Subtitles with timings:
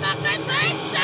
[0.00, 0.95] macht ein Feind!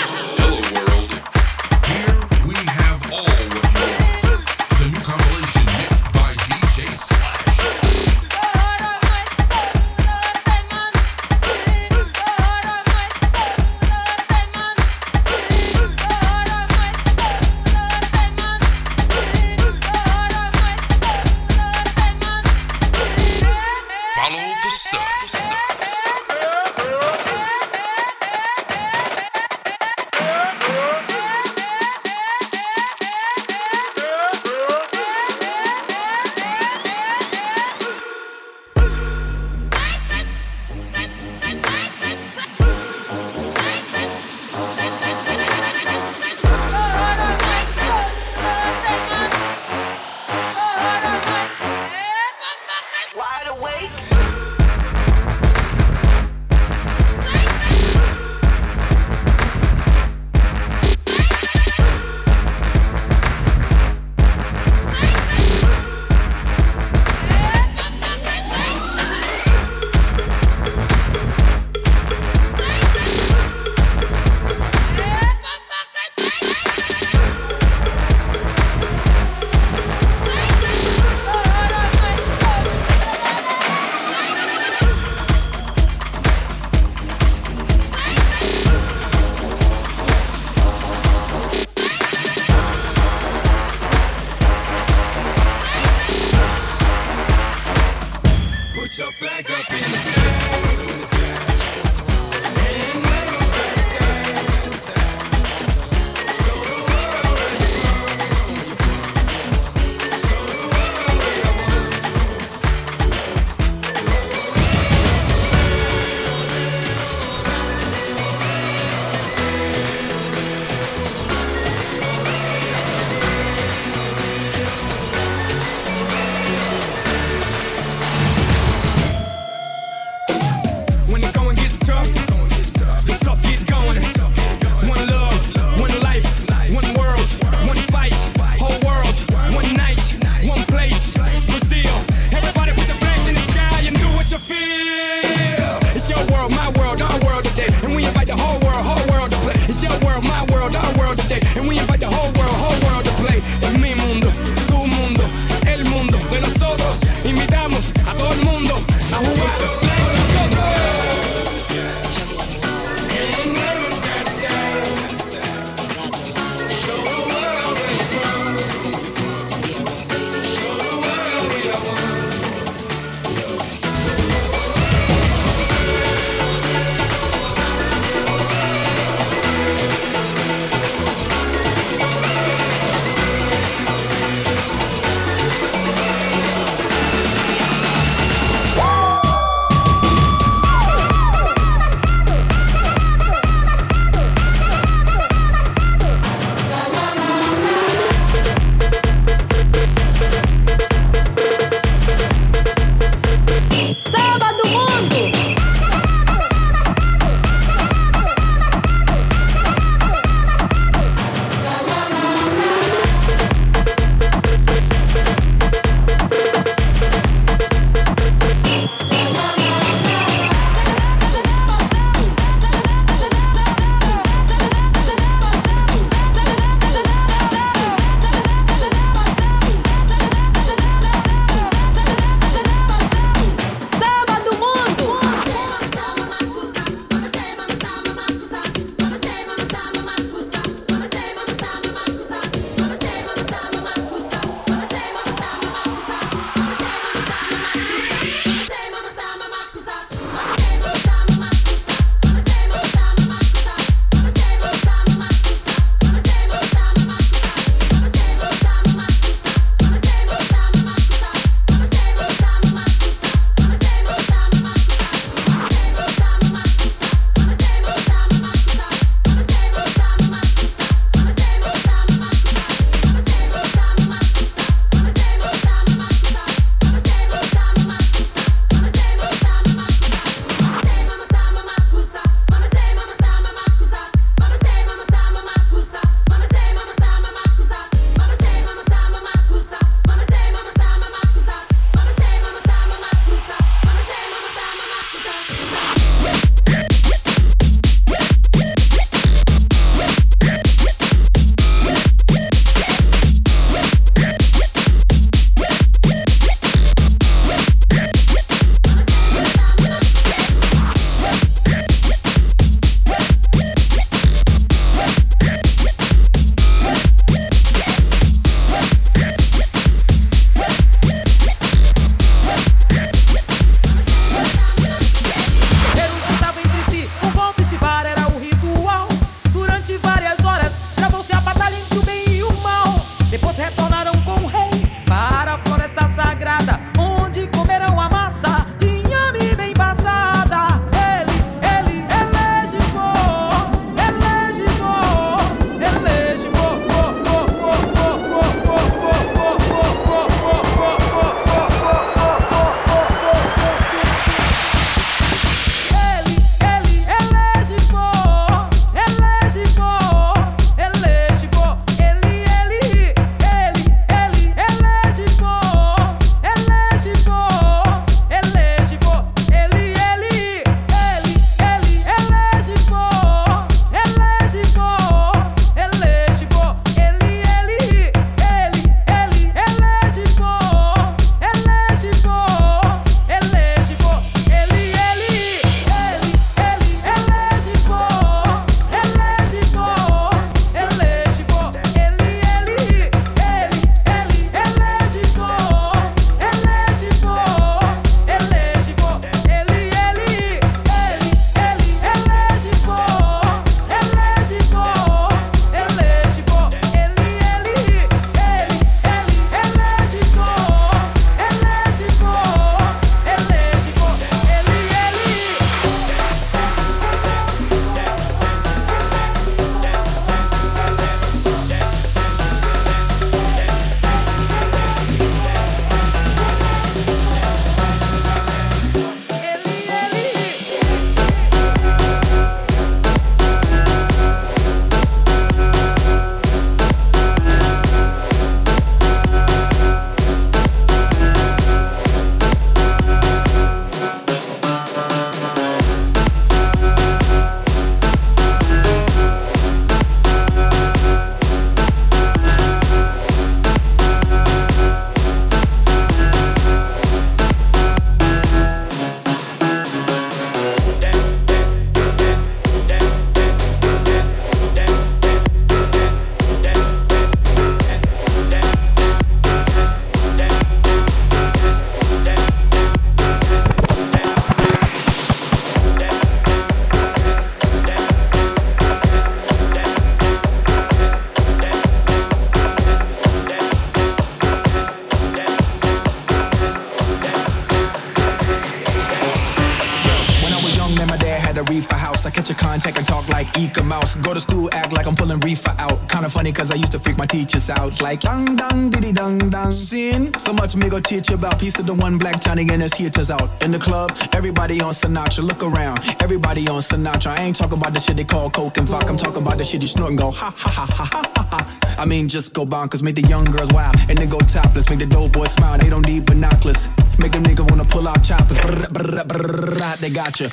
[496.43, 498.03] Funny cause I used to freak my teachers out.
[498.03, 499.71] Like dang dang diddy dang dang.
[499.71, 500.35] Sin.
[500.39, 502.95] So much me go teach you about piece of the one black Johnny and his
[502.95, 503.63] heaters out.
[503.63, 505.45] In the club, everybody on Sinatra.
[505.45, 507.39] Look around, everybody on Sinatra.
[507.39, 509.11] I ain't talking about the shit they call coke and vodka.
[509.11, 511.47] I'm talking about the shit you snort and go ha ha ha ha ha ha.
[511.53, 511.97] ha.
[511.97, 514.99] I mean, just go bonkers, make the young girls wild, and then go topless, make
[514.99, 515.79] the dope boys smile.
[515.79, 516.89] They don't need binoculars,
[517.19, 518.59] make them niggas wanna pull out choppers.
[518.61, 520.49] Brr, brr, brr, they got you.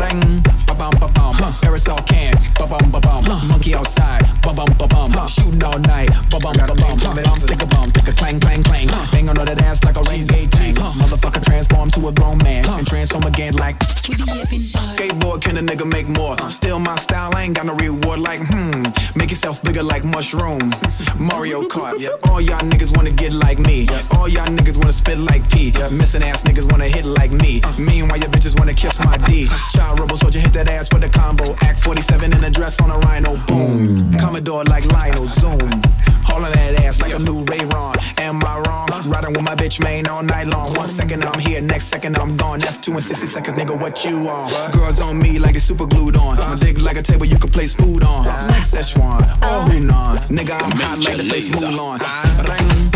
[0.00, 1.52] Ring, ba bum ba bum, Huh.
[1.62, 3.44] aerosol can, ba bum ba bum, Huh.
[3.46, 5.26] monkey outside, ba bum ba bum, Huh.
[5.26, 8.62] shooting all night, ba bum ba bum, bum stick a bum, stick a clang clang
[8.62, 10.76] clang, bang on that ass like a gauge tank.
[10.76, 13.78] Motherfucker transform to a grown man and transform again like.
[13.78, 16.36] Skateboard can a nigga make more?
[16.50, 18.82] Still my style, I ain't got no reward like hmm.
[19.16, 20.72] Make yourself bigger like mushroom.
[21.18, 22.10] Mario Kart, yeah.
[22.28, 23.88] All y'all niggas wanna get like me.
[24.10, 25.72] All y'all niggas wanna spit like P.
[26.04, 27.62] Missing ass niggas wanna hit like me.
[27.78, 29.48] Meanwhile, your bitches wanna kiss my D.
[29.70, 31.52] Child rebel soldier hit that ass with a combo.
[31.52, 33.38] AK-47 in a dress on a rhino.
[33.46, 34.12] Boom.
[34.18, 35.24] Commodore like Lionel.
[35.24, 35.82] Zoom.
[36.22, 37.94] Hauling that ass like a new Ray Ron.
[38.18, 38.88] Am I wrong?
[39.06, 40.74] Riding with my bitch main all night long.
[40.74, 42.58] One second I'm here, next second I'm gone.
[42.58, 43.80] That's two and 60 seconds, nigga.
[43.80, 44.72] What you on?
[44.72, 46.36] Girls on me like they super glued on.
[46.36, 48.24] My dick like a table you can place food on.
[48.48, 50.18] Next Szechuan, oh Hunan.
[50.28, 51.98] Nigga, I'm hot like the place Mulan.
[52.46, 52.90] Ring,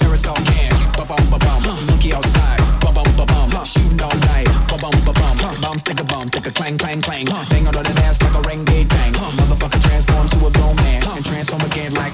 [0.00, 1.62] Aerosol can, ba bum ba bum.
[1.86, 3.50] Monkey outside, ba bum ba bum.
[3.64, 5.36] Shooting all night, ba bum ba bum.
[5.60, 7.26] Bomb stick a bum, stick a clang clang clang.
[7.50, 9.12] Bang on that ass like a renegade tang.
[9.12, 12.12] Motherfucker transform to a grown man and transform again like.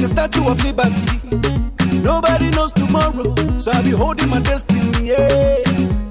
[0.00, 2.00] like a statue of liberty.
[2.00, 5.08] Nobody knows tomorrow, so I be holding my destiny.
[5.08, 5.58] Yeah.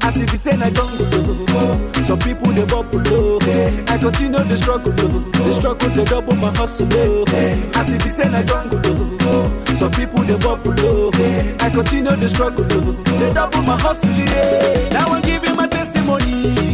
[0.01, 2.01] As if the saying I don't go.
[2.03, 3.39] Some people they bubble low.
[3.41, 3.85] Yeah.
[3.87, 4.93] I continue the struggle.
[4.93, 6.87] The struggle they double my hustle.
[6.87, 7.79] Yeah.
[7.79, 9.73] As if the saying I don't go.
[9.73, 11.11] Some people they bubble low.
[11.13, 11.57] Yeah.
[11.59, 12.65] I continue the struggle.
[12.65, 14.11] They double my hustle.
[14.11, 14.89] Yeah.
[14.89, 16.68] Now I'm giving my testimony.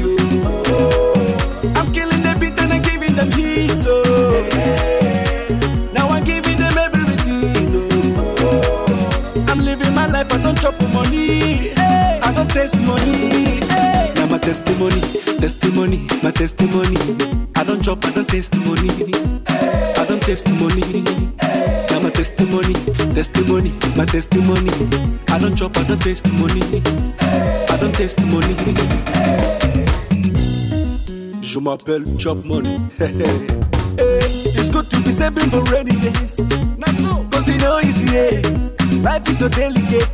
[11.28, 11.70] money.
[11.76, 12.20] Hey.
[12.24, 13.66] I go testimony.
[13.68, 14.14] Hey.
[14.16, 15.02] Now my testimony,
[15.40, 16.98] testimony, my testimony.
[17.56, 18.90] I don't drop, I don't testimony.
[19.48, 19.94] Hey.
[19.98, 20.82] I don't testimony.
[21.42, 21.88] Hey.
[21.90, 22.74] Now my testimony,
[23.14, 24.72] testimony, my testimony.
[25.30, 26.62] I don't drop, I don't testimony.
[27.20, 27.66] Hey.
[27.70, 28.54] I don't testimony.
[28.54, 29.86] Hey.
[31.42, 32.80] Je m'appelle Chop Money.
[32.98, 33.48] hey.
[33.98, 34.20] Eh,
[34.60, 36.50] it's good to be saving for rainy days.
[37.32, 38.42] Cause you know easy, yeah.
[39.02, 40.10] Life is so delicate.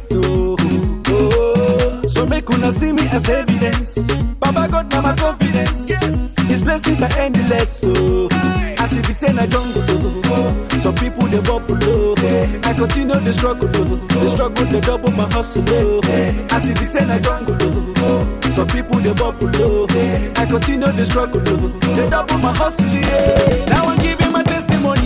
[2.22, 4.22] So make una see me as evidence.
[4.40, 5.90] Baba God, mama confidence.
[5.90, 6.36] Yes.
[6.48, 7.82] His blessings are endless.
[7.82, 8.76] So hey.
[8.78, 9.82] as if it's in a jungle.
[10.26, 10.68] Oh.
[10.78, 11.80] Some people they bubble.
[11.82, 12.14] Oh.
[12.18, 12.62] Hey.
[12.64, 13.72] I continue the struggle.
[13.74, 13.96] Oh.
[14.22, 15.66] The struggle they double my hustle.
[15.68, 16.02] Oh.
[16.04, 16.46] Hey.
[16.52, 17.58] As if it's in a jungle.
[17.60, 18.52] Oh.
[18.52, 19.50] Some people they bubble.
[19.56, 19.88] Oh.
[19.88, 20.32] Hey.
[20.36, 21.42] I continue the struggle.
[21.44, 21.96] Oh.
[21.96, 22.86] They double my hustle.
[22.86, 23.66] Yeah.
[23.66, 25.02] Now I'm giving my testimony.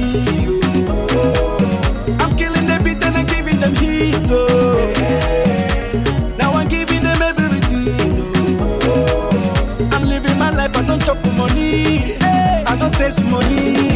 [0.91, 2.17] Oh.
[2.19, 4.19] I'm killing the beat and I'm giving them heat.
[4.31, 4.74] Oh.
[13.05, 13.94] this money.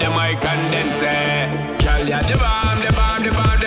[0.00, 1.02] them I condense.
[1.02, 1.46] Eh?
[1.84, 3.59] Girl, you're the bomb, the bomb, the bomb.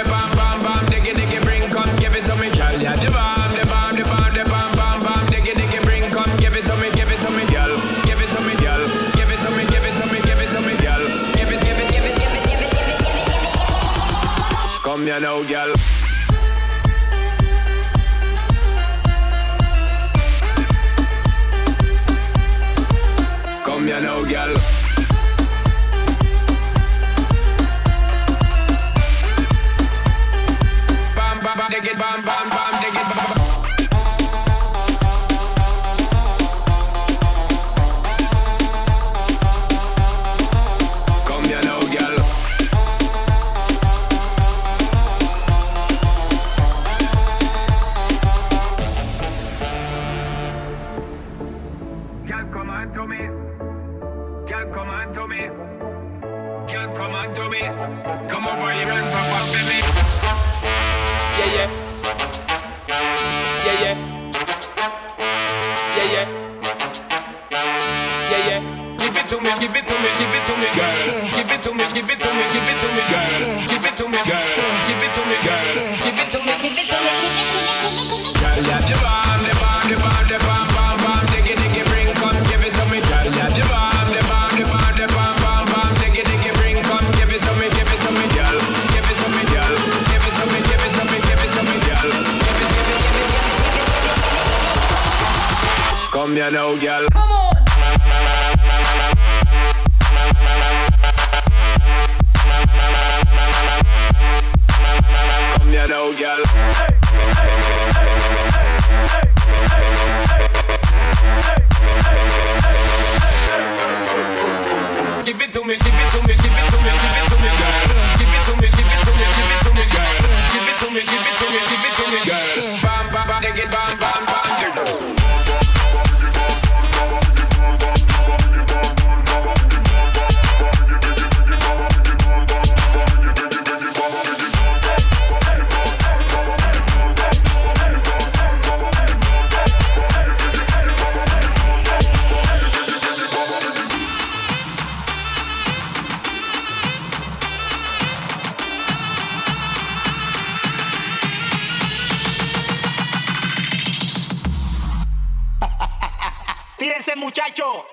[157.13, 157.92] Este muchacho.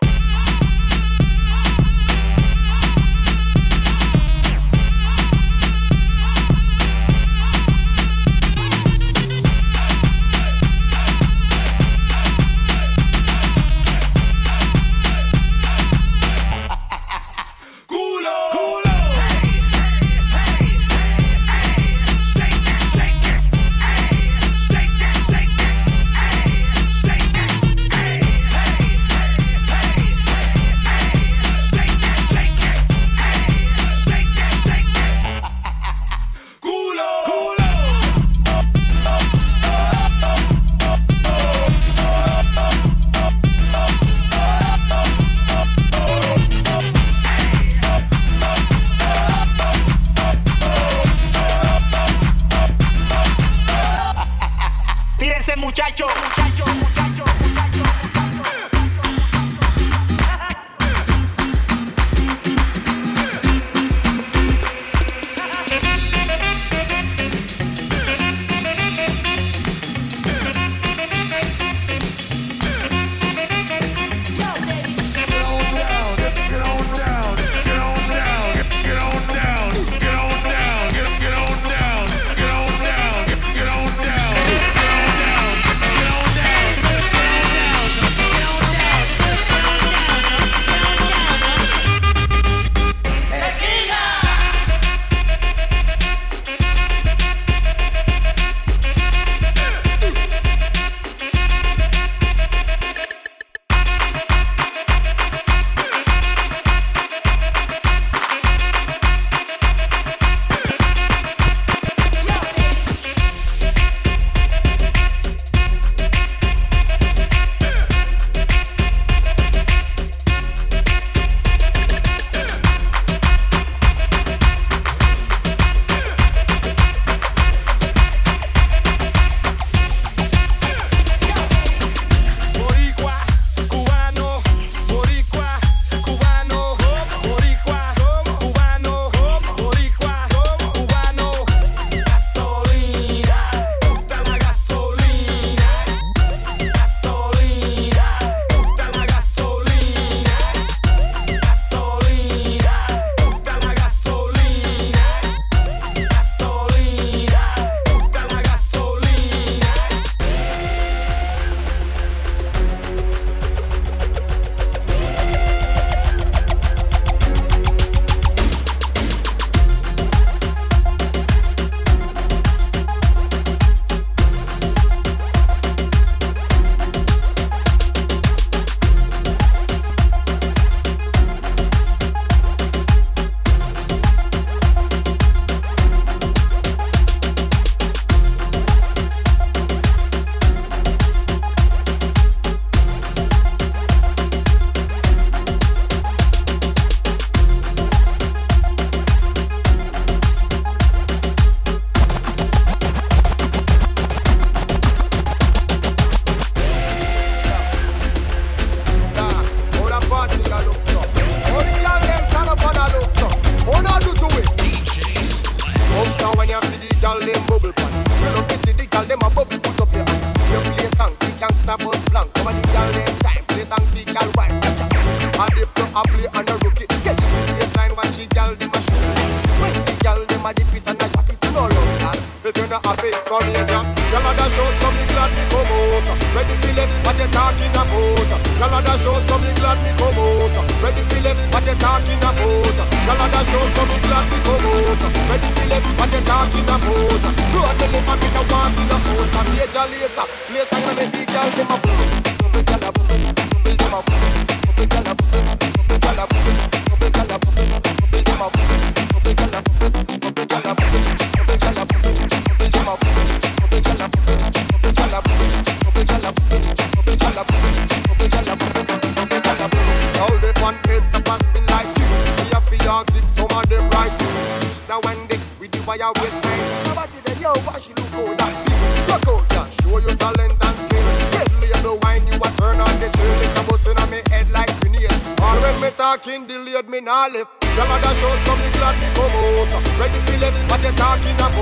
[288.77, 289.73] glad me come out.
[289.99, 291.57] Ready to left, what you talking about?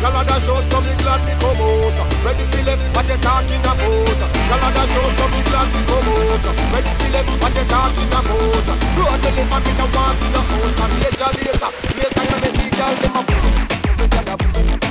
[0.00, 1.98] Girl a dash out, so me glad me come out.
[2.24, 3.76] Ready to left, what you talking about?
[3.78, 6.46] Girl a dash out, so me glad me come out.
[6.72, 8.26] Ready to left, what you talking about?
[8.98, 10.80] Road to live, I'm me the ones in the house.
[10.80, 14.52] I'm Major Lazer, laser, you make me girl, them a boom, boom, boom, boom, boom,
[14.52, 14.87] boom, boom,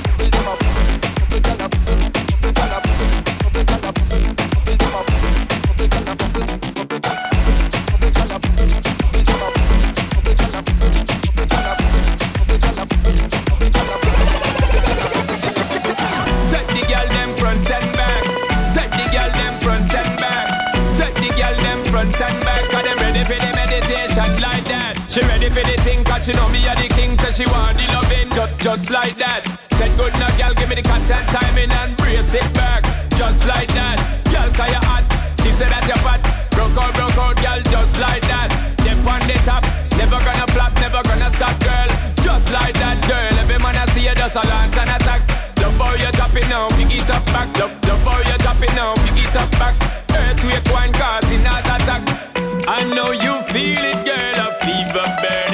[25.58, 27.18] for the thing cause she know me are the king.
[27.20, 29.42] So she want the loving just, just like that.
[29.78, 32.86] Said good now girl give me the catch and timing and brace it back.
[33.18, 33.98] Just like that.
[34.30, 35.04] Girl cause you hot.
[35.42, 36.22] She said that you're fat.
[36.54, 38.54] Broke out, broke out girl just like that.
[38.86, 39.66] Dip on the top.
[39.98, 41.90] Never gonna flop, never gonna stop girl.
[42.22, 43.34] Just like that girl.
[43.42, 45.26] Every man I see you just a launch and attack.
[45.58, 47.50] Love how you drop it now, pick it up back.
[47.58, 49.74] Love, love how you drop it now, pick it up back.
[50.14, 52.28] Earthquake one causing heart attack.
[52.70, 54.38] I know you feel it, girl.
[54.46, 55.47] A fever burning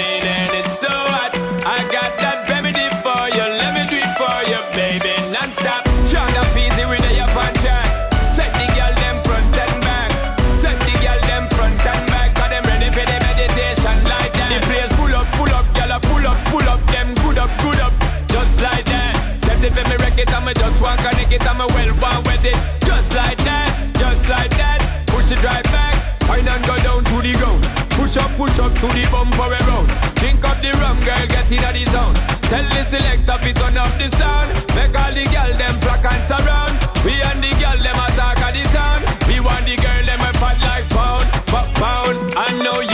[20.20, 22.58] it for me just want connect it, I'ma well want with it.
[22.86, 25.08] Just like that, just like that.
[25.08, 25.96] Push it right back,
[26.28, 27.64] wine and go down to the ground.
[27.98, 29.88] Push up, push up to the bumper around.
[30.22, 32.16] Drink up the rum, girl, get in the zone.
[32.50, 34.54] Tell the selector fi turn up the sound.
[34.78, 36.74] Make all the girl them flock and surround.
[37.06, 39.02] We and the girl them attack at the town.
[39.28, 42.34] We want the girl them a fat like pound, pop pound.
[42.38, 42.93] I know you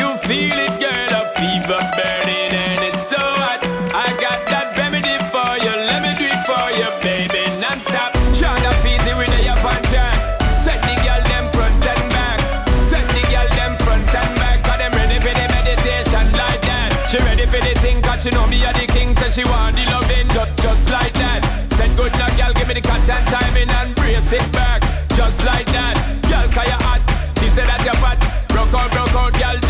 [18.29, 19.15] she know me are the king.
[19.17, 21.41] So she want the loving just, just like that.
[21.77, 24.81] Said good now, girl, give me the catch and timing and brace it back.
[25.15, 25.95] Just like that.
[26.29, 27.01] Girl, cause you hot.
[27.39, 28.19] She said that you're fat.
[28.49, 29.68] Broke out, broke out, girl,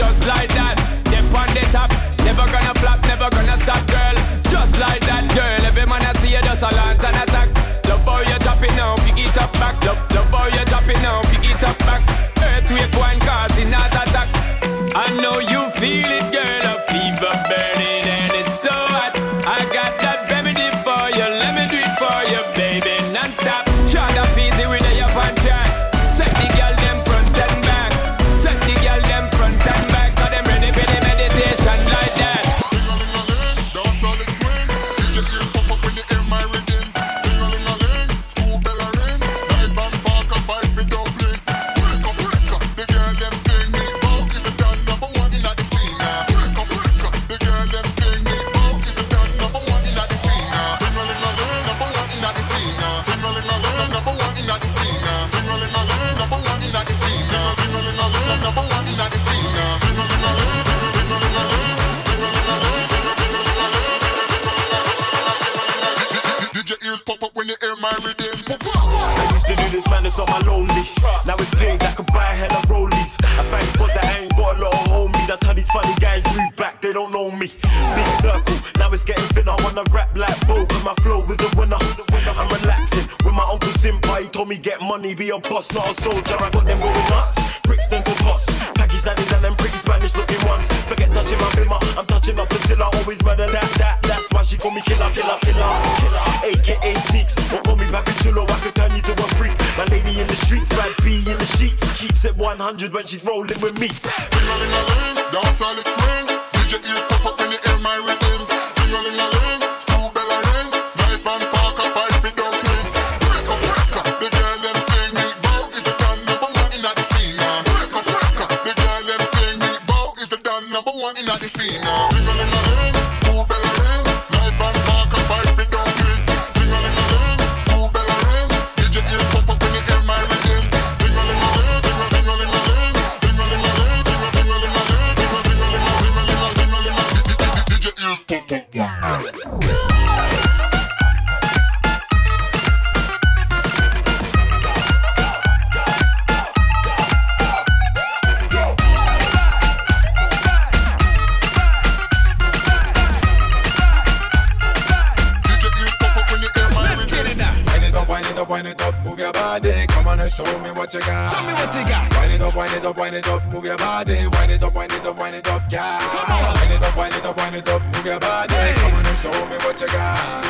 [160.10, 161.32] Come on and show me what you got.
[161.32, 162.10] Show me what you got.
[162.18, 164.26] Wind it up, wind it up, wind it up, move your body.
[164.26, 166.00] Wind it up, wind it up, wind it up, yeah.
[166.00, 166.54] Come on.
[166.58, 168.56] Wind it up, wind it up, wind it up, move your body.
[168.74, 170.46] Come on and show me what you got.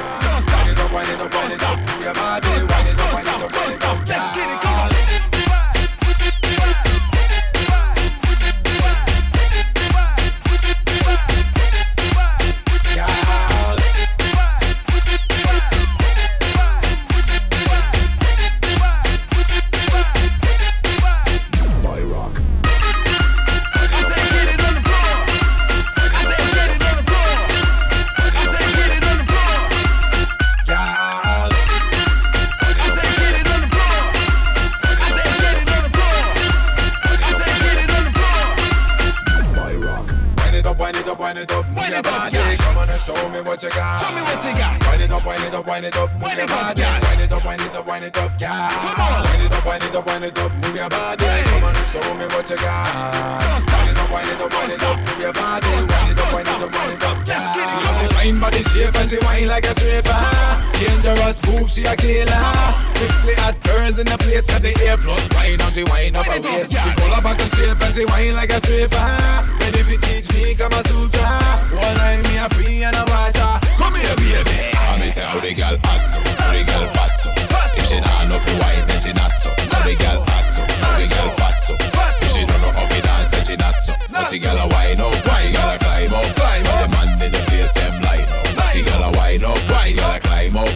[0.47, 2.47] Wind it up, wind it up, wind it up, move your body.
[2.47, 5.19] Wind it up, wind it up, wind it up, yeah.
[5.19, 5.28] Yeah.
[47.99, 48.69] Wind it up, wind it up, yeah.
[48.69, 49.23] Come on.
[49.27, 51.25] Wind it up, wind it up, wind it up, move your body.
[51.25, 53.43] Come on show me what you got.
[53.67, 55.67] Wind it up, wind it up, wind it up, move your body.
[55.67, 57.53] Wind it up, wind it up, wind it up, yeah.
[57.53, 60.15] She have the fine body shape and she whine like a stripper.
[60.79, 62.47] Dangerous move, she a killer.
[62.95, 66.25] Strictly hot girls in the place, got the A plus wine and she whine up
[66.25, 66.71] her waist.
[66.71, 69.09] We call her back and shape and she whine like a stripper.
[69.59, 71.27] Ready to teach me Kama Sutra.
[71.75, 73.59] One night me a free and a water.
[73.75, 74.71] Come here, baby.
[75.03, 77.48] Me say how the girl hot so, the girl fat so.
[77.89, 79.49] She nah know fi wine, then she not so.
[79.49, 81.73] The girl hot so, the girl fat so.
[81.73, 83.93] If she don't know how fi dance, then she not so.
[84.11, 86.21] But she gotta wine up, she gotta climb up.
[86.21, 86.85] Up.
[86.85, 88.69] The man in the place them line up.
[88.69, 90.69] She gotta wine up, she gotta climb up.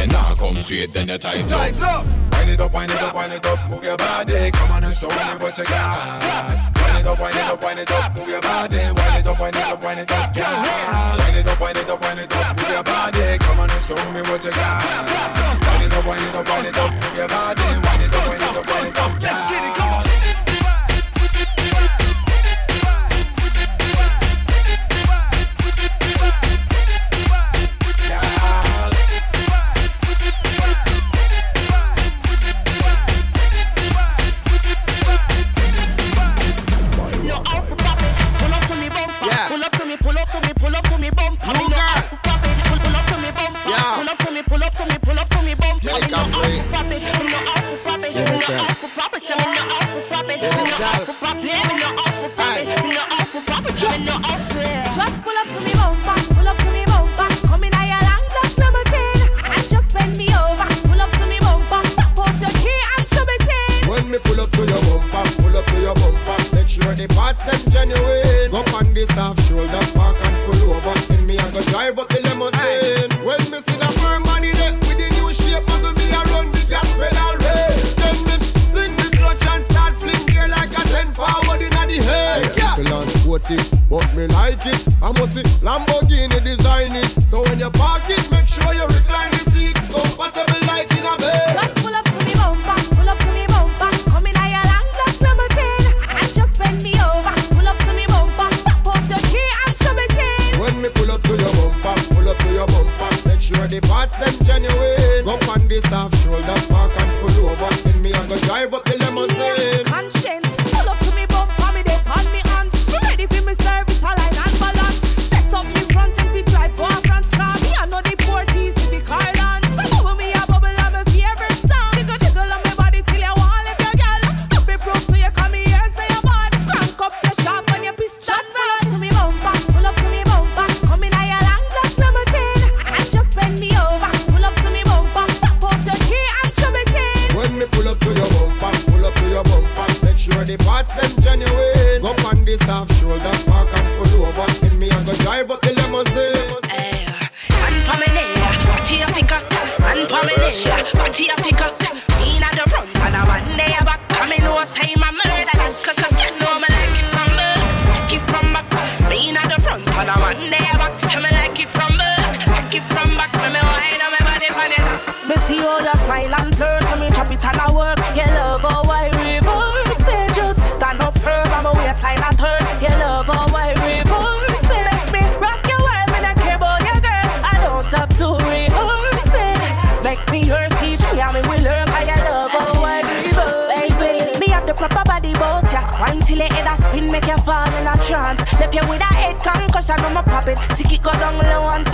[0.00, 0.13] You nah
[0.44, 1.60] come straight, then your time's up.
[1.60, 2.06] Time's up.
[2.32, 4.50] Wind it up, wind it up, wind it up, move your body.
[4.50, 6.74] Come on and show me what you got.
[6.76, 8.76] Wind it up, wind it up, wind it up, move your body.
[8.76, 11.16] Wind it up, wind it up, wind it up, yeah.
[11.16, 13.38] Wind it up, wind it up, wind it up, move your body.
[13.38, 14.84] Come on and show me what you got.
[15.64, 17.62] Wind it up, wind it up, wind it up, move your body.
[17.62, 20.03] Wind it up, wind it up, wind it up, yeah.
[20.03, 20.03] No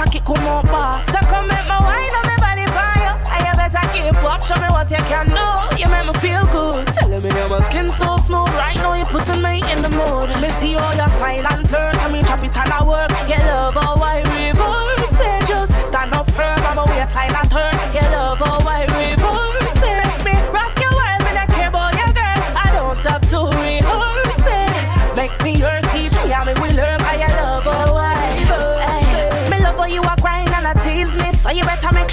[0.01, 1.05] and come up bar.
[1.05, 3.13] So come make my wine on me body you.
[3.33, 5.77] And you better keep up, show me what you can do.
[5.77, 6.87] You make me feel good.
[6.89, 8.49] Telling me that my skin so smooth.
[8.57, 10.29] Right now you're putting me in the mood.
[10.41, 13.11] Me see how you smile and flirt, and me chop it and I work.
[13.29, 15.47] You love how I reverse it.
[15.47, 17.80] Just stand up firm, and my waistline and turn.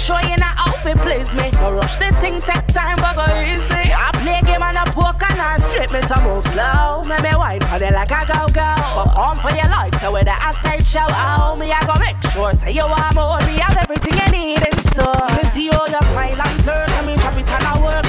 [0.08, 1.50] You sure you're not out fi please me.
[1.60, 3.92] No rush the thing, take time, but go easy.
[3.92, 7.02] I play game and a poke and a strip me to move slow.
[7.06, 8.68] Make me wine for the like a go go.
[8.96, 11.06] But on for your light, so with the tight show.
[11.08, 13.40] Oh, me I go make sure say you want more.
[13.46, 15.28] Me have everything you need in store.
[15.36, 18.07] Me see how you smile and flirt, and me drop it and I work.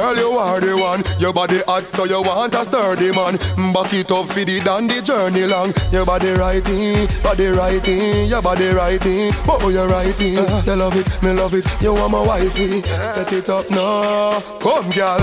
[0.00, 1.04] Girl, you are the one.
[1.18, 3.36] Your body hot, so you want a sturdy man.
[3.74, 5.74] Back it up for the dandy journey long.
[5.92, 9.28] Your body righty, body righty, your body righty.
[9.46, 10.38] Oh, you righty.
[10.38, 10.62] Uh-huh.
[10.64, 11.66] You love it, me love it.
[11.82, 12.78] You want my wifey.
[12.78, 13.02] Uh-huh.
[13.02, 14.40] Set it up now.
[14.64, 15.20] Come, girl.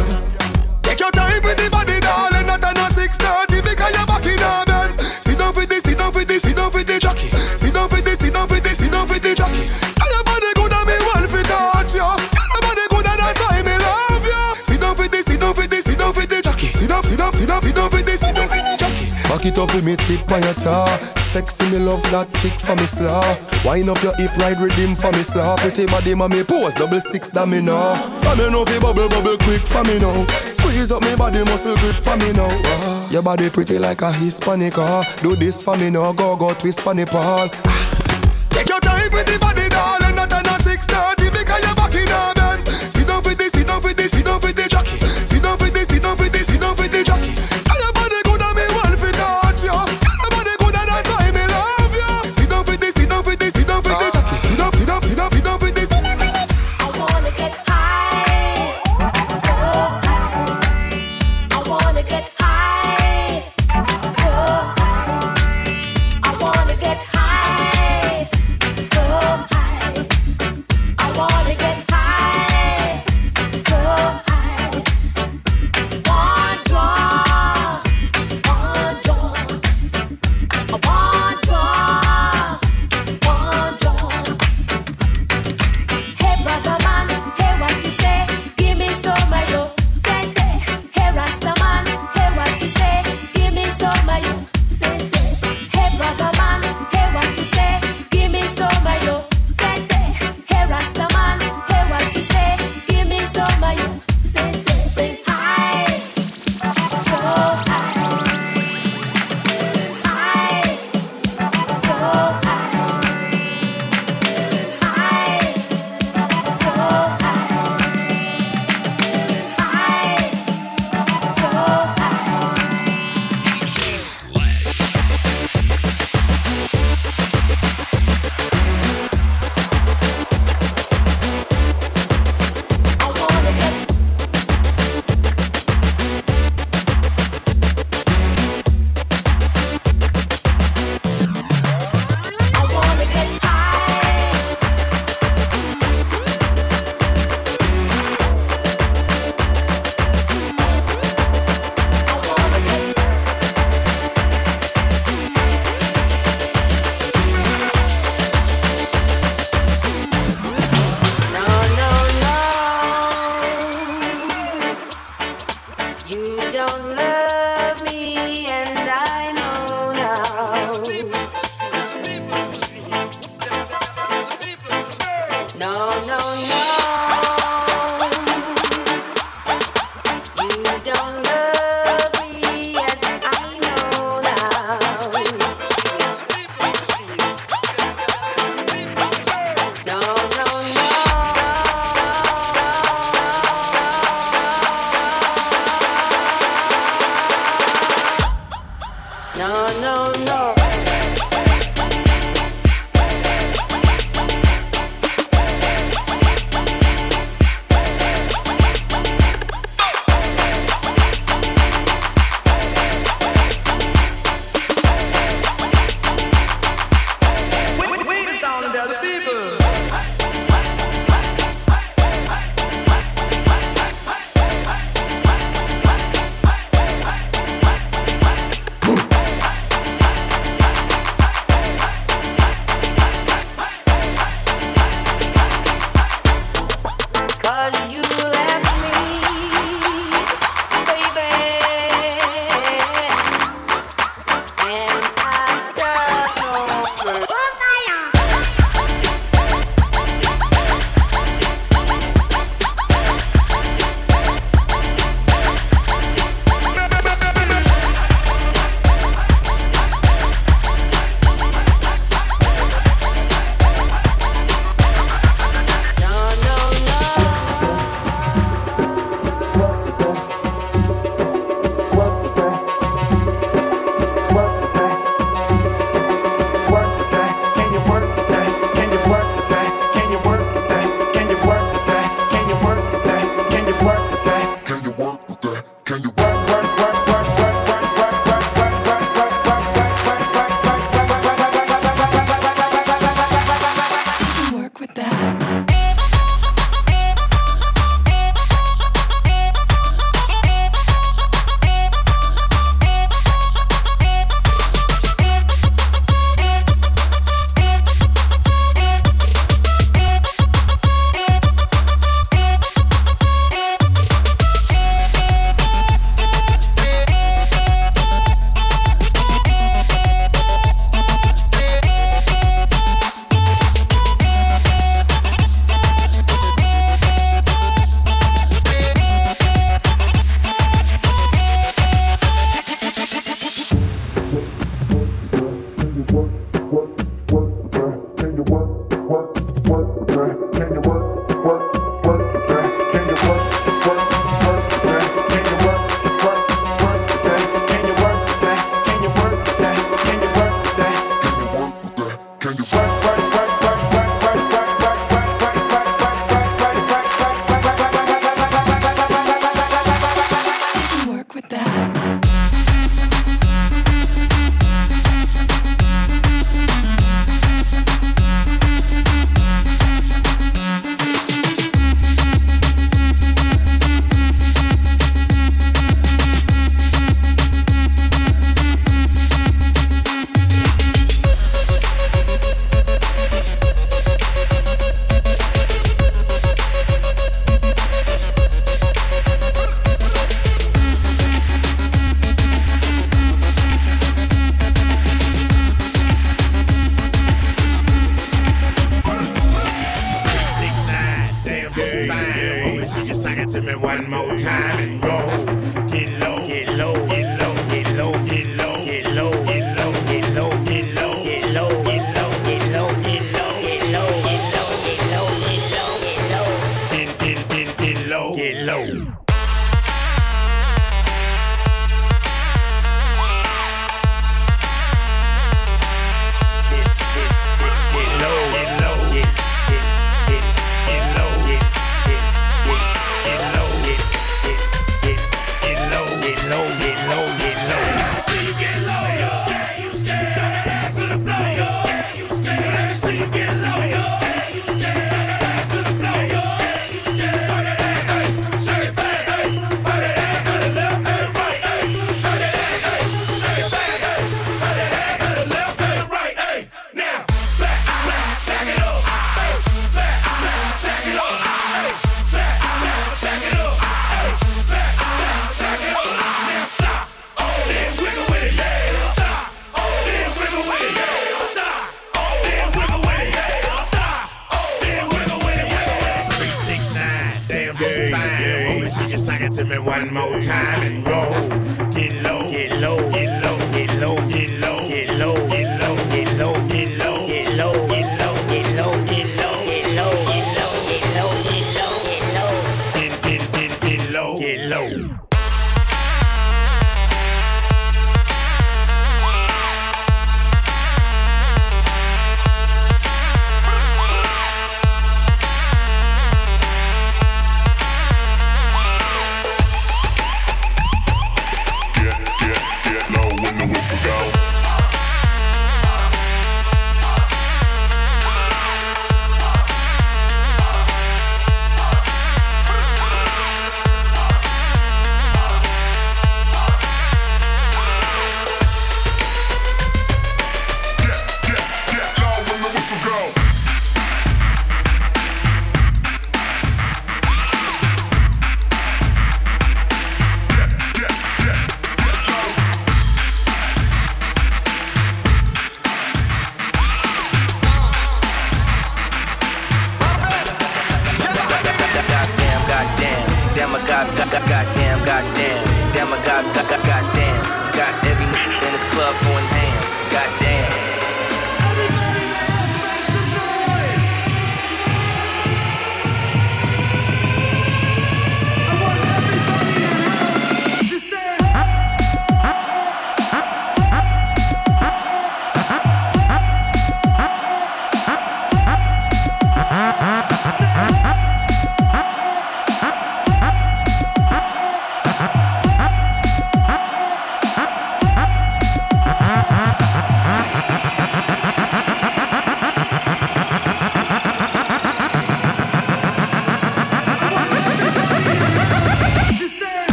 [0.84, 2.46] Take your time with the body, darling.
[2.46, 5.02] Not a no 630 because you're back in a bed.
[5.24, 7.37] Sit down for this, sit down for this, sit down for the jockey.
[17.48, 19.08] Down, sit down, sit for this, down for the jockey.
[19.28, 20.88] Back it up with me tip on your tar.
[21.20, 23.22] Sexy me love that tick for me slaw.
[23.66, 25.58] Wind up your hip ride rhythm for me slaw.
[25.58, 27.96] Pretty body mommy pose double six that me know.
[28.24, 30.26] For me know fi bubble bubble quick for me now.
[30.54, 32.48] Squeeze up me body muscle grip for me now.
[32.50, 34.78] Ah, Your body pretty like a Hispanic.
[34.78, 35.04] ah.
[35.22, 36.14] Do this for me now.
[36.14, 37.50] Go go twist pon the pole.
[38.50, 39.97] Take your time with the body, darling.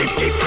[0.00, 0.39] Fuck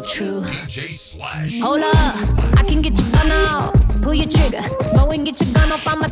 [0.00, 0.40] Love true.
[1.60, 1.94] Hold up,
[2.56, 3.74] I can get you fun out.
[4.00, 4.62] Pull your trigger,
[4.94, 5.86] go and get your gun off.
[5.86, 6.09] I'ma tie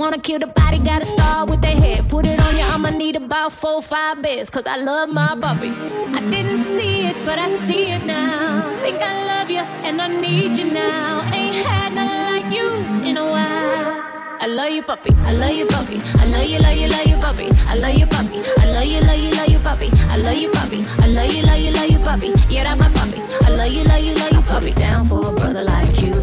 [0.00, 2.08] wanna kill the body, gotta start with the head.
[2.08, 5.72] Put it on you, I'ma need about four, five beds, cause I love my puppy.
[6.16, 8.62] I didn't see it, but I see it now.
[8.80, 11.20] Think I love you, and I need you now.
[11.34, 12.68] Ain't had nothing like you
[13.08, 14.02] in a while.
[14.40, 15.10] I love you, puppy.
[15.24, 16.00] I love you, puppy.
[16.18, 17.48] I love you, love you, love you, puppy.
[17.68, 18.40] I love you, puppy.
[18.56, 19.88] I love you, love you, love you, puppy.
[20.08, 20.80] I love you, puppy.
[21.04, 22.28] I love you, love you, love you, puppy.
[22.48, 23.20] Yeah, that's my puppy.
[23.44, 24.72] I love you, love you, love you, puppy.
[24.72, 26.14] Down for a brother like you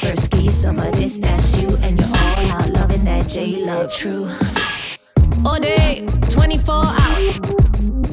[0.00, 1.76] You some of this, that's you.
[1.82, 4.28] And you're all out loving that J Love true.
[5.44, 7.36] All day, 24 hours.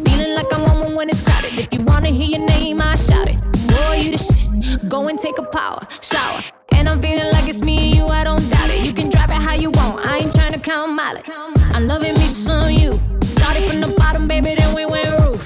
[0.05, 1.57] Feeling like I'm on one when it's crowded.
[1.57, 3.39] If you wanna hear your name, I shout it.
[3.67, 4.89] Boy, you the shit.
[4.89, 6.43] Go and take a power shower.
[6.73, 8.85] And I'm feeling like it's me and you, I don't doubt it.
[8.85, 11.29] You can drive it how you want, I ain't trying to count mileage.
[11.73, 12.99] I'm loving me some you.
[13.21, 14.53] Started from the bottom, baby,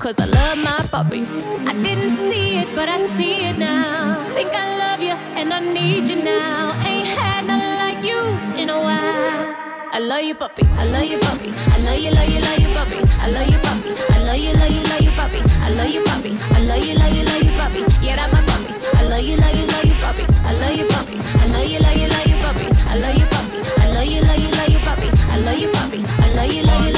[0.04, 1.22] Cause I love my puppy.
[1.66, 4.20] I didn't see it, but I see it now.
[4.36, 6.74] Think I love you, and I need you now.
[6.86, 8.20] Ain't had nothing like you
[8.62, 9.56] in a while.
[9.96, 10.64] I love you, puppy.
[10.76, 11.52] I love you, puppy.
[11.72, 13.00] I love you, love you, love you, puppy.
[13.24, 13.96] I love you, puppy.
[14.12, 15.40] I love you, love you, love you, puppy.
[15.64, 16.32] I love you, puppy.
[16.52, 17.82] I love you, love you, love you, puppy.
[18.04, 18.76] Yeah, that's my puppy.
[19.00, 20.24] I love you, love you, love you, puppy.
[20.44, 21.16] I love you, puppy.
[21.16, 22.68] I love you, love you, love you, puppy.
[22.92, 23.56] I love you, puppy.
[23.80, 25.08] I love you, love you, love you, puppy.
[25.32, 26.04] I love you, puppy.
[26.04, 26.93] I love you, love you,